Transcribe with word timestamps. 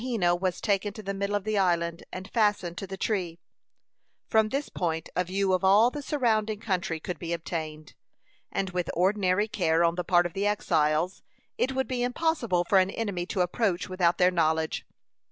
Wahena 0.03 0.33
was 0.35 0.59
taken 0.59 0.93
to 0.93 1.03
the 1.03 1.13
middle 1.13 1.35
of 1.35 1.43
the 1.43 1.59
island, 1.59 2.03
and 2.11 2.27
fastened 2.31 2.75
to 2.79 2.87
the 2.87 2.97
tree. 2.97 3.37
From 4.25 4.49
this 4.49 4.67
point 4.67 5.09
a 5.15 5.23
view 5.23 5.53
of 5.53 5.63
all 5.63 5.91
the 5.91 6.01
surrounding 6.01 6.59
country 6.59 6.99
could 6.99 7.19
be 7.19 7.33
obtained, 7.33 7.93
and 8.51 8.71
with 8.71 8.89
ordinary 8.95 9.47
care 9.47 9.83
on 9.83 9.93
the 9.93 10.03
part 10.03 10.25
of 10.25 10.33
the 10.33 10.47
exiles, 10.47 11.21
it 11.55 11.73
would 11.75 11.87
be 11.87 12.01
impossible 12.01 12.63
for 12.67 12.79
an 12.79 12.89
enemy 12.89 13.27
to 13.27 13.41
approach 13.41 13.89
without 13.89 14.17
their 14.17 14.31
knowledge. 14.31 14.87